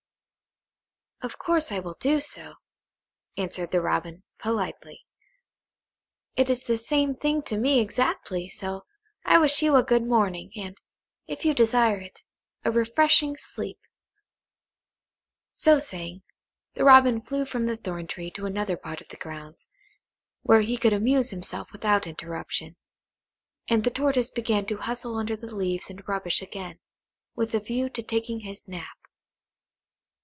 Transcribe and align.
"Of 1.23 1.37
course 1.37 1.71
I 1.71 1.77
will 1.77 1.97
do 1.99 2.19
so," 2.19 2.55
answered 3.37 3.69
the 3.69 3.79
Robin, 3.79 4.23
politely. 4.39 5.05
"It 6.35 6.49
is 6.49 6.63
the 6.63 6.77
same 6.77 7.13
thing 7.13 7.43
to 7.43 7.57
me 7.59 7.79
exactly, 7.79 8.47
so 8.47 8.85
I 9.23 9.37
wish 9.37 9.61
you 9.61 9.75
a 9.75 9.83
good 9.83 10.01
morning, 10.01 10.51
and, 10.55 10.81
if 11.27 11.45
you 11.45 11.53
desire 11.53 11.99
it, 11.99 12.23
a 12.65 12.71
refreshing 12.71 13.37
sleep." 13.37 13.77
So 15.53 15.77
saying, 15.77 16.23
the 16.73 16.83
Robin 16.83 17.21
flew 17.21 17.45
from 17.45 17.67
the 17.67 17.77
thorn 17.77 18.07
tree 18.07 18.31
to 18.31 18.47
another 18.47 18.75
part 18.75 18.99
of 18.99 19.09
the 19.09 19.17
grounds, 19.17 19.67
where 20.41 20.61
he 20.61 20.75
could 20.75 20.91
amuse 20.91 21.29
himself 21.29 21.71
without 21.71 22.07
interruption; 22.07 22.77
and 23.67 23.83
the 23.83 23.91
Tortoise 23.91 24.31
began 24.31 24.65
to 24.65 24.77
hustle 24.77 25.17
under 25.19 25.37
the 25.37 25.53
leaves 25.55 25.91
and 25.91 26.01
rubbish 26.07 26.41
again, 26.41 26.79
with 27.35 27.53
a 27.53 27.59
view 27.59 27.89
to 27.89 28.01
taking 28.01 28.39
his 28.39 28.67
nap. 28.67 28.87